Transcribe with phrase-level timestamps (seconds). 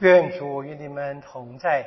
[0.00, 1.86] 愿主与你们同在。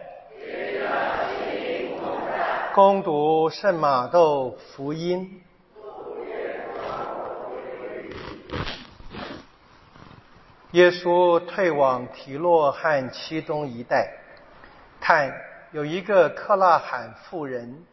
[2.74, 5.41] 攻读圣马窦福音。
[10.71, 14.10] 耶稣退往提洛和七东一带，
[15.01, 15.33] 看
[15.71, 17.84] 有一个克拉罕妇人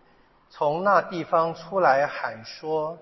[0.48, 2.96] 从那地方出来喊说：“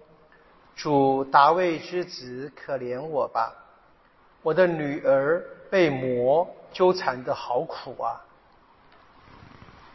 [0.74, 3.52] 主大卫之子，可怜我吧！
[4.42, 8.20] 我的女儿被魔纠缠的好苦啊！”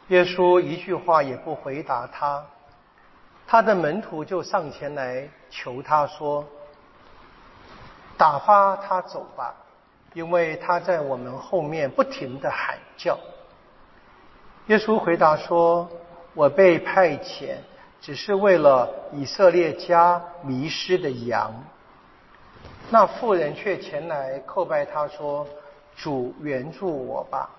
[0.09, 2.45] 耶稣一句话也不回答他，
[3.45, 6.45] 他的门徒就上前来求他说
[8.17, 9.53] ：“打发他走吧，
[10.13, 13.19] 因为他在我们后面不停的喊叫。”
[14.67, 15.89] 耶稣回答说
[16.33, 17.57] ：“我被派遣，
[17.99, 21.53] 只是为了以色列家迷失的羊。”
[22.89, 25.45] 那妇人却前来叩拜他说
[25.97, 27.49] ：“主援助我吧。”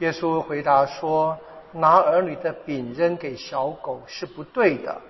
[0.00, 1.38] 耶稣回答说
[1.72, 5.00] ：“拿儿女的饼扔给小狗是不对的。”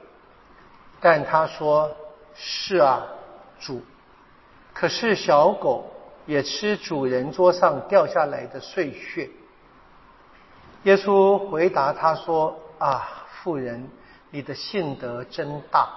[1.01, 1.91] 但他说
[2.35, 3.07] ：“是啊，
[3.59, 3.81] 主。
[4.75, 5.85] 可是小狗
[6.27, 9.31] 也吃主人桌上掉下来的碎屑。”
[10.85, 13.89] 耶稣回答他说：“啊，妇人，
[14.31, 15.89] 你的信德真大，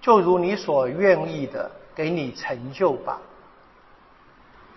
[0.00, 3.18] 就如你所愿意的，给你成就吧。”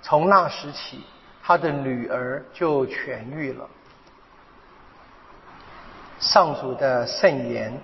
[0.03, 1.01] 从那时起。
[1.45, 3.67] 他的女儿就痊愈了。
[6.17, 7.77] 上主的圣言。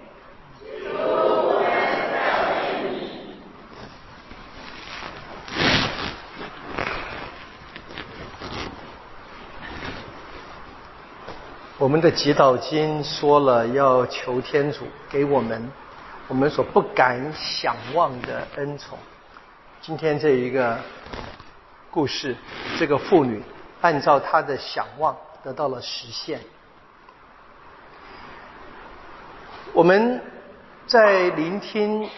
[11.78, 15.70] 我们的祈祷经说了，要求天主给我们
[16.30, 18.98] 我们所不敢想望的恩宠。
[19.82, 20.80] 今天这一个。
[21.92, 22.36] 故事，
[22.78, 23.42] 这个妇女
[23.82, 26.40] 按照她的想望得到了实现。
[29.74, 30.22] 我们
[30.88, 32.10] 在聆听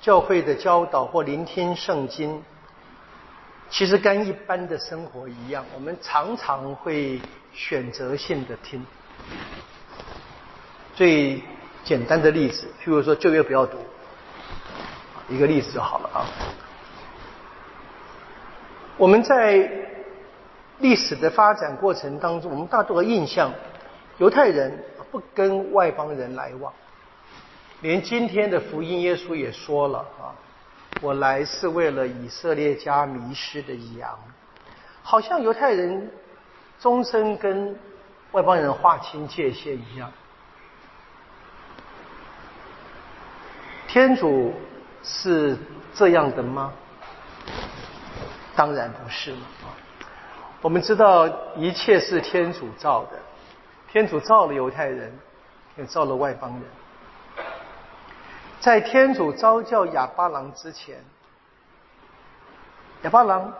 [0.00, 2.42] 教会的教导或聆听圣经，
[3.70, 7.20] 其实跟一般的生活一样，我们常常会
[7.52, 8.84] 选择性的听。
[10.94, 11.42] 最
[11.84, 13.78] 简单的例子，譬如说旧约不要读，
[15.28, 16.20] 一个例子就好了啊。
[18.98, 19.70] 我们在
[20.80, 23.52] 历史的发展过程当中，我们大多的印象，
[24.18, 26.72] 犹太人不跟外邦人来往。
[27.80, 30.34] 连今天的福音，耶稣也说了啊，
[31.00, 34.18] 我来是为了以色列家迷失的羊。
[35.04, 36.10] 好像犹太人
[36.80, 37.78] 终身跟
[38.32, 40.12] 外邦人划清界限一样。
[43.86, 44.52] 天主
[45.04, 45.56] 是
[45.94, 46.72] 这样的吗？
[48.58, 49.46] 当然不是嘛！
[50.60, 53.16] 我们知道一切是天主造的，
[53.88, 55.16] 天主造了犹太人，
[55.76, 56.62] 也造了外邦人。
[58.58, 60.96] 在天主召教亚巴郎之前，
[63.02, 63.54] 亚巴郎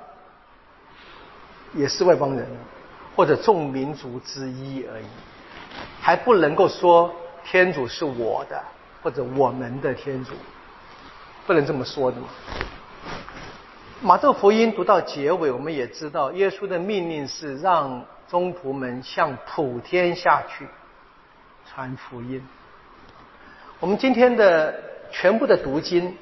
[1.75, 2.45] 也是外邦人，
[3.15, 5.07] 或者众民族之一而已，
[6.01, 8.61] 还不能够说天主是我的
[9.01, 10.33] 或者我们的天主，
[11.47, 12.27] 不能这么说的嘛。
[14.01, 20.69] 马窦福音读到结尾，我们也知道，耶稣的命令是让宗徒们向普天下去
[21.67, 22.41] 传福音。
[23.81, 24.73] 我们今天的
[25.11, 26.17] 全部的读经，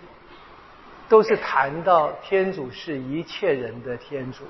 [1.06, 4.44] 都是谈到天主是一切人的天主。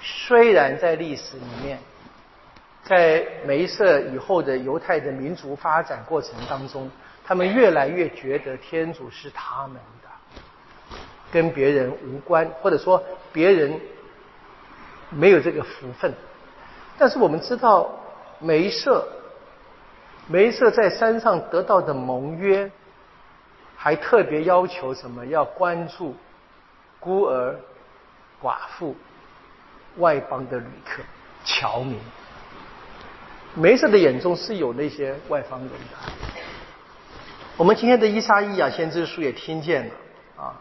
[0.00, 1.78] 虽然在历史里面，
[2.82, 6.90] 在梅瑟以后的犹太的民族发展过程当中，
[7.24, 9.80] 他们越来越觉得天主是他们。
[11.32, 13.02] 跟别人无关，或者说
[13.32, 13.80] 别人
[15.10, 16.12] 没有这个福分。
[16.98, 17.90] 但是我们知道，
[18.38, 19.06] 梅瑟，
[20.26, 22.70] 梅瑟在山上得到的盟约，
[23.76, 25.24] 还特别要求什么？
[25.26, 26.14] 要关注
[26.98, 27.58] 孤儿、
[28.42, 28.94] 寡妇、
[29.96, 31.02] 外邦的旅客、
[31.44, 31.98] 侨民。
[33.54, 36.12] 梅瑟的眼中是有那些外邦人的。
[37.56, 39.94] 我们今天的伊莎伊亚先知书也听见了
[40.36, 40.60] 啊。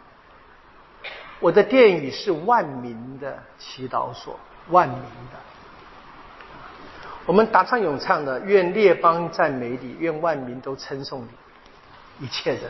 [1.40, 4.38] 我的殿宇是万民的祈祷所，
[4.70, 5.40] 万民的。
[7.26, 12.64] 我们达唱咏唱的，愿列邦赞美你，愿万民都称颂你，一切人。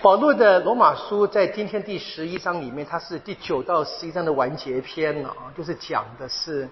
[0.00, 6.68] 保罗的罗马书在今天第十一章里面，它是第九到十一章的完结篇了啊，就是讲的是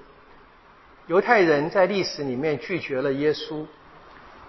[1.06, 3.66] 犹太人在历史里面拒绝了耶稣，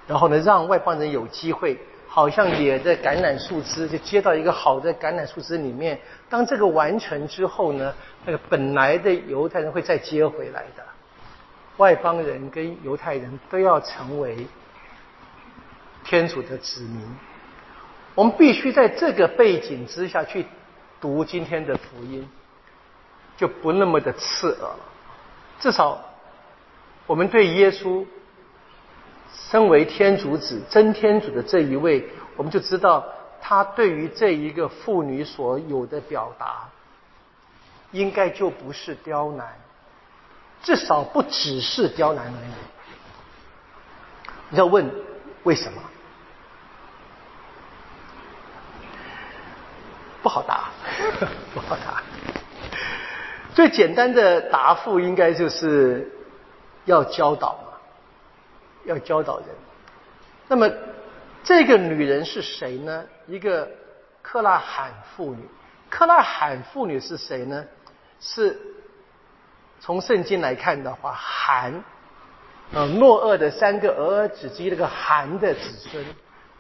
[0.08, 1.80] 然后呢，让外邦人有机会
[2.18, 6.00] 好像也在橄榄树枝，就接到一个好的橄榄树枝里面。
[6.28, 7.94] 当这个完成之后呢，
[8.26, 10.84] 那个本来的犹太人会再接回来的。
[11.78, 14.48] 外邦人跟犹太人都要成为
[16.06, 17.08] 天主的子民。
[18.16, 20.44] 我们必须在这个背景之下去
[21.00, 22.28] 读今天的福音，
[23.38, 24.80] 就不那么的刺耳了。
[25.60, 26.04] 至少
[27.06, 28.04] 我们对耶稣。
[29.50, 33.06] 身为天主子、真天主的这一位，我们就知道
[33.42, 36.70] 他对于这一个妇女所有的表达，
[37.92, 39.48] 应该就不是刁难，
[40.64, 42.52] 至少不只是刁难而已。
[44.50, 44.90] 你要问
[45.44, 45.82] 为什么？
[50.24, 50.72] 不好答，
[51.54, 52.02] 不好答。
[53.54, 56.12] 最简单的答复应该就是
[56.86, 57.58] 要教导。
[58.88, 59.48] 要教导人。
[60.48, 60.72] 那么，
[61.44, 63.06] 这个女人是谁呢？
[63.28, 63.70] 一个
[64.24, 65.48] 克拉罕妇女。
[65.90, 67.64] 克拉罕妇女是谁呢？
[68.20, 68.60] 是
[69.80, 71.84] 从圣经来看的话，韩，
[72.74, 76.04] 呃，诺厄的三个儿子之一那个韩的子孙，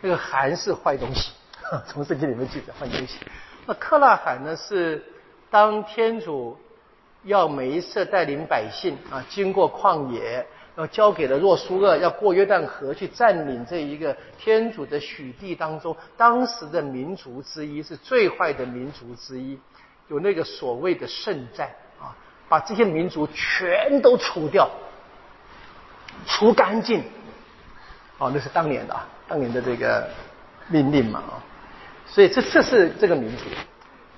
[0.01, 1.31] 那个韩是坏东西。
[1.88, 3.19] 从圣经里面记载坏东西。
[3.65, 4.56] 那克拉罕呢？
[4.56, 5.03] 是
[5.50, 6.57] 当天主
[7.24, 10.45] 要梅瑟带领百姓啊，经过旷野。
[10.77, 19.59] 要交给了若苏厄，要过约旦河去占领这一个天主的许地当中，当时的民族之一是最坏的民族之一，
[20.07, 21.68] 有那个所谓的圣战
[22.00, 22.13] 啊，
[22.47, 24.69] 把这些民族全都除掉，
[26.27, 27.03] 除干净，
[28.19, 30.07] 哦，那是当年的啊，当年的这个
[30.68, 31.41] 命令嘛啊，
[32.06, 33.45] 所以这这是这个民族，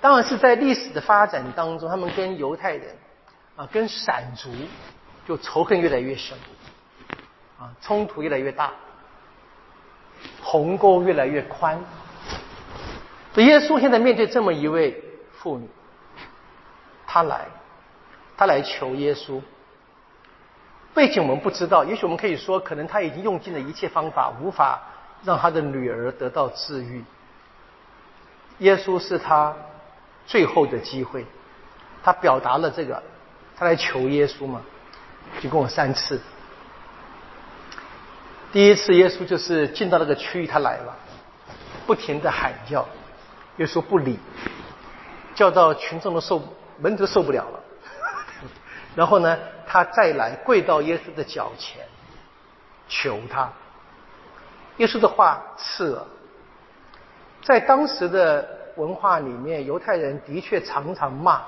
[0.02, 2.94] 当然是在历史的发展当中，他们跟犹太人
[3.56, 4.50] 啊，跟闪族。
[5.28, 6.38] 就仇恨越来越深，
[7.60, 8.72] 啊，冲突越来越大，
[10.42, 11.80] 鸿沟越来越宽。
[13.36, 15.02] 耶稣现在面对这么一位
[15.32, 15.70] 妇女，
[17.08, 17.46] 他来，
[18.36, 19.42] 他来求耶稣。
[20.94, 24.82] 背景我们不知道，也许我们可以说，可能他已经用尽了一切方法，无法
[25.24, 27.04] 让他的女儿得到治愈。
[28.58, 29.56] 耶稣是他
[30.26, 31.26] 最后的机会，
[32.04, 33.02] 他表达了这个，
[33.56, 34.62] 他来求耶稣嘛。
[35.42, 36.20] 就跟我三次，
[38.52, 40.96] 第一次耶稣就是进到那个区域，他来了，
[41.88, 42.86] 不停的喊叫，
[43.58, 44.20] 耶稣不理，
[45.36, 46.42] 叫到群众都受
[46.78, 47.60] 门徒受不了了，
[48.96, 51.86] 然后呢，他再来跪到耶稣的脚前，
[52.88, 53.50] 求他，
[54.78, 56.04] 耶稣的话刺耳，
[57.44, 61.42] 在当时的文化里面，犹太人的确常常骂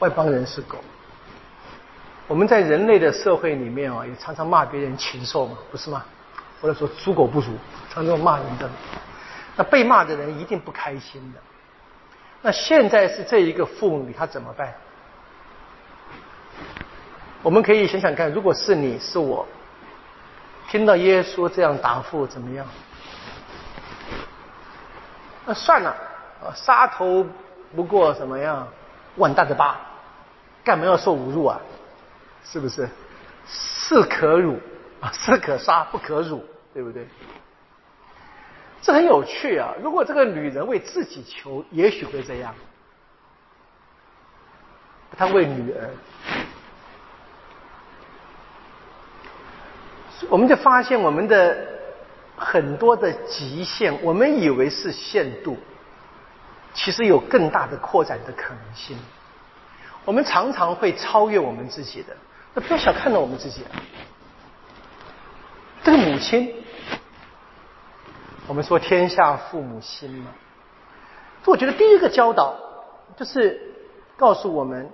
[0.00, 0.78] 外邦人是狗。
[2.28, 6.04] 我们在人类的社会里面啊，也常常骂别人禽兽嘛，不是吗？
[6.60, 7.52] 或者说猪狗不如，
[7.92, 8.68] 常常骂人的。
[9.56, 11.40] 那被骂的人一定不开心的。
[12.42, 14.74] 那现在是这一个妇女，她怎么办？
[17.42, 19.46] 我们可以想想看，如果是你是我，
[20.68, 22.66] 听到耶稣这样答复，怎么样？
[25.44, 25.90] 那算了，
[26.42, 27.24] 啊，杀头
[27.76, 28.66] 不过什么样？
[29.16, 29.76] 万大的疤，
[30.64, 31.60] 干嘛要受侮辱啊？
[32.50, 32.88] 是不是？
[33.48, 34.58] 是可辱
[35.00, 36.44] 啊，是可杀不可辱，
[36.74, 37.06] 对不对？
[38.82, 39.72] 这很有趣啊！
[39.82, 42.54] 如果这个女人为自己求，也许会这样。
[45.16, 45.90] 她为女儿，
[50.28, 51.56] 我们就发现我们的
[52.36, 55.56] 很多的极限，我们以为是限度，
[56.74, 58.98] 其实有更大的扩展的可能性。
[60.04, 62.16] 我们常常会超越我们自己的。
[62.56, 63.62] 那不要小看了我们自己，
[65.84, 66.54] 这个母亲，
[68.46, 70.32] 我们说天下父母心嘛。
[71.44, 72.56] 我觉得第一个教导
[73.14, 73.60] 就是
[74.16, 74.90] 告诉我们，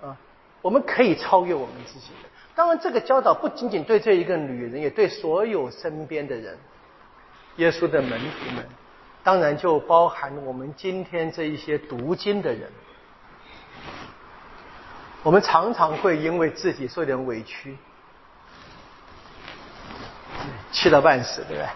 [0.00, 0.16] 啊，
[0.62, 2.28] 我们可以超越我们自己的。
[2.54, 6.56] 当然，这个教导不仅仅对这一个女人，也对所有身边的人，
[7.56, 8.64] 耶稣的门徒们，
[9.24, 12.70] 当然就包含我们今天这一些读经的人。
[15.24, 17.76] 我们常常会因为自己受点委屈，
[20.70, 21.68] 气到半死，对不对？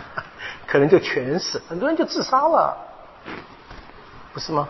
[0.66, 2.76] 可能就全死，很多人就自杀了，
[4.32, 4.66] 不是吗？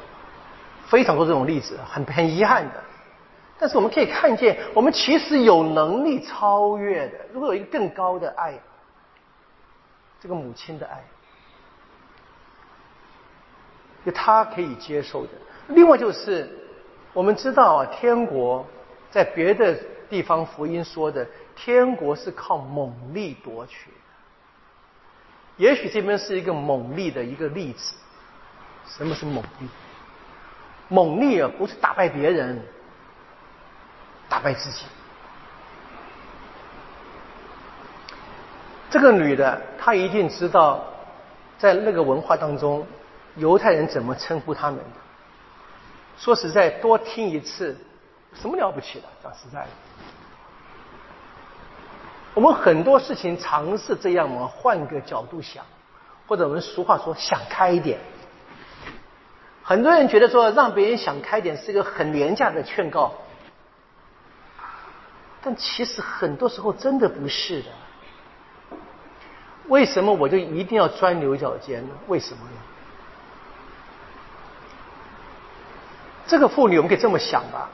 [0.87, 2.83] 非常多这种例子，很很遗憾的。
[3.59, 7.19] 但是我们可以看见，我们其实有能力超越的。
[7.33, 8.59] 如果有一个更高的爱，
[10.21, 11.03] 这个母亲的爱，
[14.05, 15.31] 就他可以接受的。
[15.69, 16.61] 另外就是。
[17.15, 18.67] 我们知道啊，天国
[19.11, 19.75] 在别的
[20.11, 23.91] 地方福音说的，天国是靠猛力夺取。
[25.57, 27.95] 也许这边是一个猛力的一个例子。
[28.87, 29.69] 什么是猛力？
[30.89, 32.61] 猛力啊，不是打败别人，
[34.29, 34.85] 打败自己。
[38.91, 40.85] 这个女的，她一定知道，
[41.57, 42.85] 在那个文化当中，
[43.37, 45.04] 犹太人怎么称呼他们的。
[46.17, 47.77] 说实在，多听一次，
[48.35, 49.09] 什么了不起的？
[49.23, 49.69] 讲实在的，
[52.35, 55.65] 我们很多事情尝试这样嘛，换个角度想，
[56.27, 57.99] 或者我们俗话说，想开一点。
[59.63, 63.13] 很多人觉得说让别人想开点是一个很廉价的劝告，
[65.43, 67.69] 但其实很多时候真的不是的。
[69.69, 71.95] 为什么我就一定要钻牛角尖呢？
[72.09, 72.57] 为什么呢？
[76.35, 77.71] 这个妇女我们可以这么想吧，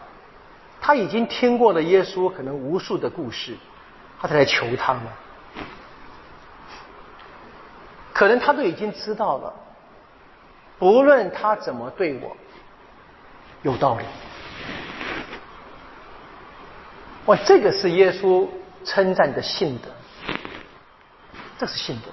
[0.83, 3.57] 她已经听过了耶稣可能无数的故事，
[4.21, 5.00] 她才来求他嘛。
[8.12, 9.50] 可能她都已经知道了。
[10.79, 12.37] 不论他怎么对我，
[13.62, 14.05] 有道理。
[17.25, 18.47] 哇，这个是耶稣
[18.85, 19.88] 称赞的信德，
[21.59, 22.12] 这是信德。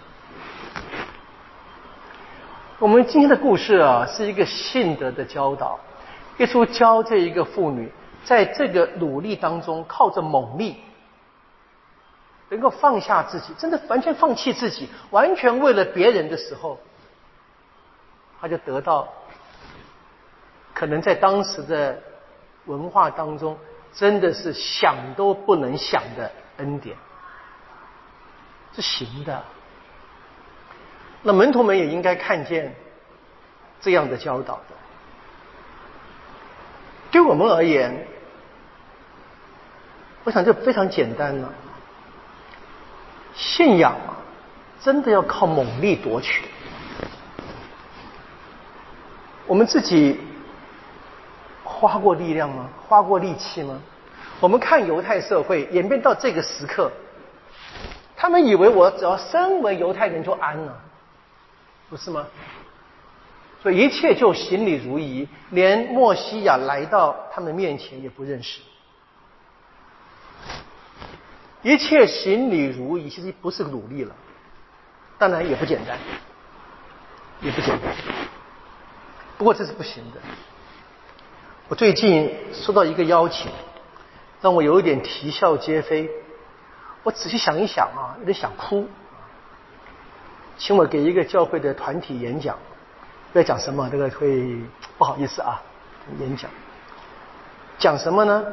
[2.79, 5.77] 我们今天的故事啊，是一个信德的教导。
[6.37, 7.91] 耶稣教这一个妇女，
[8.23, 10.77] 在这个努力当中，靠着猛力，
[12.49, 16.79] 能够放下自己，真的完全放弃自己，完全为了别人的时候。
[18.39, 19.07] 他就得到
[20.75, 21.99] 可能在当时的
[22.65, 23.57] 文化当中，
[23.91, 26.95] 真的是想都不能想的恩典，
[28.75, 29.43] 是行的。
[31.23, 32.75] 那门徒们也应该看见
[33.81, 34.75] 这样的教导的。
[37.17, 38.05] 对我们而言，
[40.23, 41.51] 我想这非常简单了。
[43.33, 44.21] 信仰啊，
[44.79, 46.43] 真的要靠猛力夺取。
[49.47, 50.19] 我们自己
[51.63, 52.69] 花过力量吗？
[52.87, 53.81] 花过力气吗？
[54.39, 56.91] 我们看犹太社会演变到这个时刻，
[58.15, 60.79] 他们以为我只要身为犹太人就安了，
[61.89, 62.27] 不是吗？
[63.71, 68.61] 一切就行礼如仪，连墨西亚来到他们面前也不认识。
[71.63, 74.15] 一切行礼如仪，其实不是努力了，
[75.17, 75.97] 当然也不简单，
[77.41, 77.93] 也不简单。
[79.37, 80.19] 不过这是不行的。
[81.67, 83.51] 我最近收到一个邀请，
[84.41, 86.09] 让我有一点啼笑皆非。
[87.03, 88.87] 我仔细想一想啊，有点想哭。
[90.57, 92.57] 请我给一个教会的团体演讲，
[93.33, 93.89] 要讲什么？
[93.89, 94.61] 这个会
[94.97, 95.61] 不好意思啊，
[96.19, 96.49] 演讲。
[97.77, 98.43] 讲什么呢？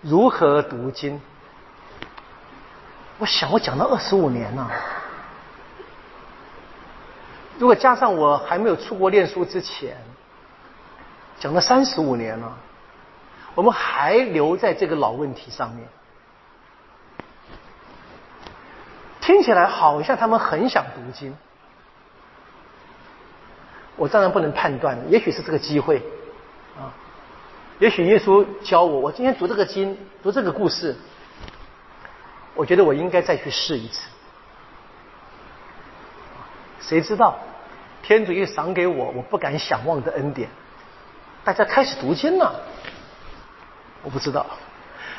[0.00, 1.20] 如何读经？
[3.18, 4.70] 我想，我讲了二十五年了。
[7.58, 9.96] 如果加上我还没有出国念书之前，
[11.38, 12.52] 讲了三十五年了，
[13.54, 15.86] 我们还留在这个老问题上面，
[19.20, 21.36] 听起来好像他们很想读经。
[23.96, 25.98] 我当然不能判断，也许是这个机会
[26.76, 26.90] 啊，
[27.78, 30.96] 也许耶稣教我，我今天读这个经，读这个故事，
[32.54, 34.08] 我觉得我应该再去试一次。
[36.80, 37.38] 谁知道，
[38.02, 40.48] 天主又赏给我我不敢想望的恩典，
[41.44, 42.60] 大家开始读经了。
[44.02, 44.44] 我不知道，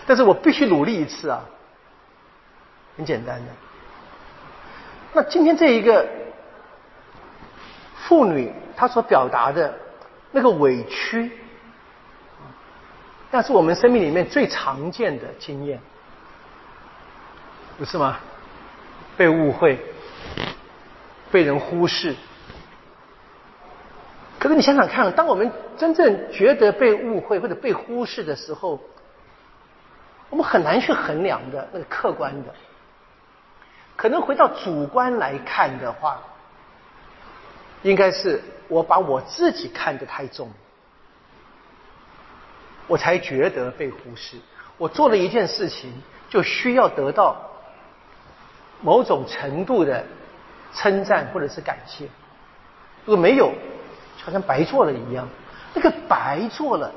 [0.05, 1.43] 但是我必须努力一次啊。
[2.97, 3.51] 很简单的。
[5.13, 6.07] 那今天这一个
[8.07, 9.73] 妇女，她所表达的
[10.31, 11.31] 那个委屈，
[13.31, 15.79] 那是我们生命里面最常见的经验，
[17.77, 18.17] 不是吗？
[19.17, 19.79] 被误会。
[21.31, 22.15] 被人忽视，
[24.39, 28.79] 可是你想想看，当我们真正觉得被误会或者被忽视的时候，
[30.29, 32.53] 我们很难去衡量的那个客观的。
[33.97, 36.21] 可能回到主观来看的话，
[37.85, 40.49] 应该是我把我自己看得太重，
[42.87, 44.37] 我才觉得被忽视。
[44.77, 45.93] 我做了一件事情，
[46.29, 47.37] 就需要得到
[48.81, 50.03] 某种程度的。
[50.77, 52.03] 称赞或者是感谢，
[53.05, 53.49] 如果没有，
[54.21, 55.25] 好像白做了一样。
[55.73, 56.91] 那个白做了，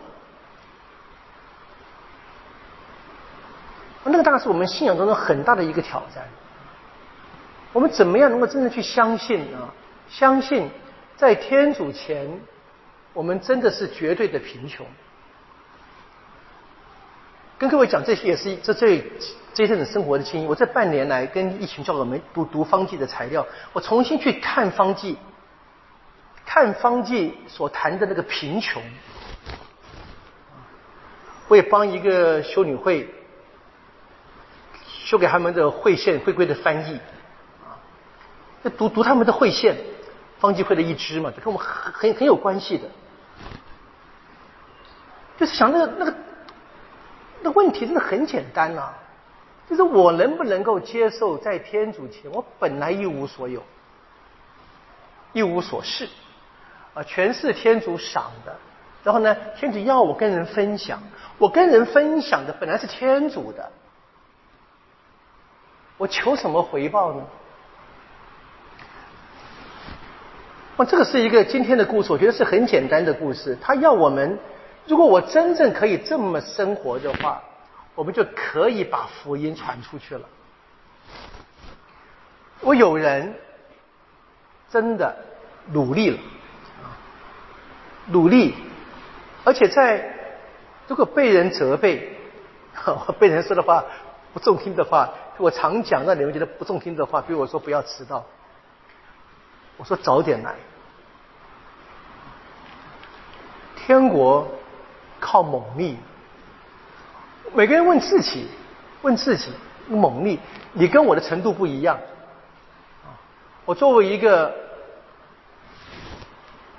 [4.02, 6.24] 那个当然是我们信仰当中很大的一个挑战。
[7.72, 9.58] 我们怎么样能够真正去相信呢？
[10.10, 10.70] 相信
[11.16, 12.40] 在天主前，
[13.12, 14.86] 我们真的是绝对的贫穷。
[17.58, 19.04] 跟各位讲这些也是这这
[19.52, 20.48] 这一阵子生活的经验。
[20.48, 25.18] 我这半年来跟一群教友们读读方济的材料，我重新去看方济，
[26.46, 28.80] 看方济所谈的那个贫穷。
[31.48, 33.12] 我也帮一个修女会
[34.86, 37.00] 修给他们的会线会规的翻译，
[37.64, 39.76] 啊，读读他们的会线，
[40.38, 42.88] 方济会的一支嘛，就跟我们很很很有关系的。
[45.38, 46.14] 就是想那个那个
[47.42, 48.92] 那问题真的很简单呐，
[49.70, 53.62] 就是我能不能够接受在天主前，我本来一无所有，
[55.32, 56.08] 一无所事，
[56.94, 58.56] 啊，全是天主赏的。
[59.04, 61.00] 然后呢，天主要我跟人分享，
[61.38, 63.70] 我跟人分享的本来是天主的，
[65.96, 67.22] 我求什么回报呢？
[70.78, 73.58] 哇，这个是一个今天的故事，我觉得是很简单的故事。
[73.60, 74.38] 他要我们，
[74.86, 77.42] 如果我真正可以这么生活的话，
[77.96, 80.22] 我们就可以把福音传出去了。
[82.60, 83.34] 我有人
[84.70, 85.16] 真的
[85.72, 86.18] 努力了，
[88.06, 88.54] 努力。
[89.42, 90.14] 而且在
[90.86, 92.16] 如果被人责备，
[93.18, 93.84] 被人说的话
[94.32, 98.24] 不中听的话，我常讲让你们觉得不中听的话，比如我说不要迟到，
[99.78, 100.54] 我说早点来。
[103.76, 104.46] 天国
[105.18, 105.96] 靠猛力，
[107.54, 108.48] 每个人问自己，
[109.00, 109.50] 问自己
[109.88, 110.38] 猛力，
[110.74, 111.98] 你跟我的程度不一样。
[113.64, 114.54] 我作为一个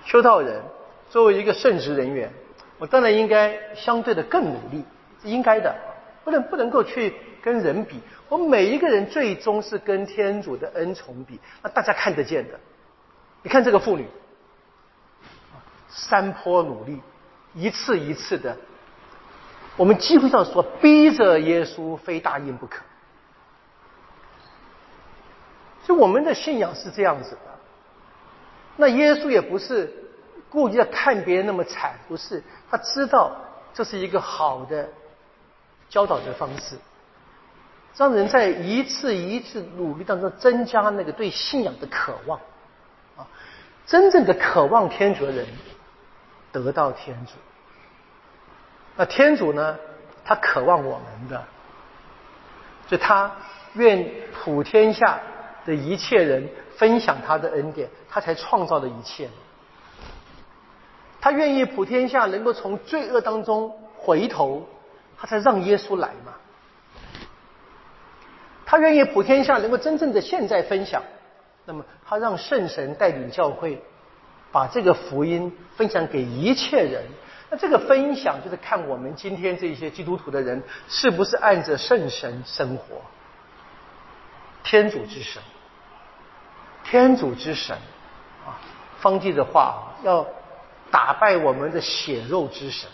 [0.06, 0.62] 修道人，
[1.10, 2.32] 作为一个圣职人员。
[2.78, 4.86] 我当然应该相对的更努力，
[5.22, 5.76] 是应该的，
[6.24, 8.00] 不能不能够去跟人比。
[8.30, 12.60] 我每一个人最终是跟天主的恩宠比，那大家看得见的。
[13.44, 14.08] 你看这个妇女，
[15.90, 17.02] 山坡努力，
[17.54, 18.58] 一次一次的，
[19.78, 22.82] 我们几乎上说逼着耶稣非答应不可。
[25.86, 27.60] 就我们的信仰是这样子的，
[28.78, 29.96] 那耶稣也不是。
[30.52, 32.42] 故意要看别人那么惨，不是
[32.72, 33.36] 他知道
[33.72, 34.90] 这是一个好的
[35.90, 36.76] 教导的方式，
[37.96, 42.40] 让人在一次一次努力当中增加那个对信仰的渴望
[43.20, 43.28] 啊，
[43.86, 45.46] 真正的渴望天主的人
[46.52, 47.34] 得到天主，
[48.96, 49.78] 那天主呢，
[50.24, 51.44] 他渴望我们的，
[52.88, 53.32] 就他
[53.74, 55.20] 愿普天下
[55.66, 59.30] 的一切人分享他的恩典，他才创造了一切。
[61.22, 64.66] 他愿意普天下能够从罪恶当中回头，
[65.18, 66.34] 他才让耶稣来嘛。
[68.66, 71.04] 他愿意普天下能够真正的现在分享，
[71.70, 73.80] 那么他让圣神带领教会，
[74.52, 77.04] 把这个福音分享给一切人。
[77.52, 83.02] 那这个分享就是看我们今天这些基督徒的人是不是按着圣神生活。
[84.64, 85.42] 天主之神，
[86.84, 87.78] 天主之神
[88.48, 88.58] 啊，
[89.00, 90.26] 方济的话要。
[90.92, 92.90] 打败我们的血肉之神，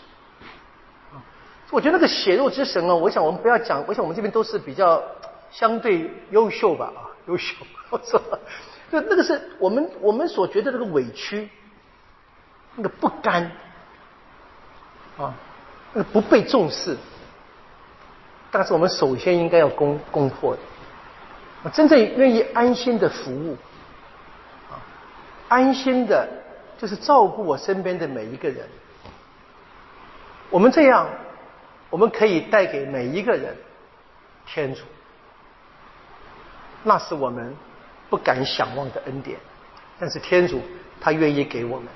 [1.72, 5.02] 我觉得那个血肉之神啊，我想我们不要讲，我想我们这边都是比较
[5.50, 7.56] 相对优秀吧啊，优秀，
[7.90, 8.22] 我说，
[8.92, 11.50] 就那个是我们我们所觉得那个委屈，
[12.76, 13.52] 那个不甘
[15.18, 15.34] 啊，
[15.94, 16.98] 那个不被重视，
[18.52, 20.62] 但是我们首先应该要攻攻破的，
[21.64, 23.58] 我真正愿意安心的服务，
[24.70, 24.80] 啊，
[25.50, 26.28] 安心的。
[26.78, 28.68] 就是照顾我身边的每一个人，
[30.50, 31.08] 我们这样，
[31.90, 33.56] 我们可以带给每一个人
[34.46, 34.82] 天主，
[36.88, 37.54] 那是我们
[38.10, 39.38] 不敢想望的恩典，
[40.00, 40.62] 但是天主
[41.02, 41.88] 他愿意给我们。